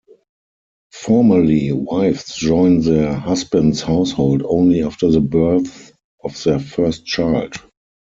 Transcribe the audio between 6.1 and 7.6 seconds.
of their first child.